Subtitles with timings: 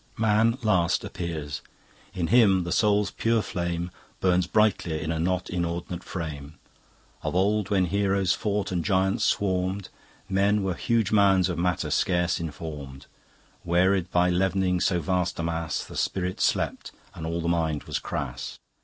[0.17, 1.61] Man last appears.
[2.11, 6.55] In him the Soul's pure flame Burns brightlier in a not inord'nate frame.
[7.21, 9.89] Of old when Heroes fought and Giants swarmed,
[10.27, 13.05] Men were huge mounds of matter scarce inform'd;
[13.63, 17.99] Wearied by leavening so vast a mass, The spirit slept and all the mind was
[17.99, 18.57] crass.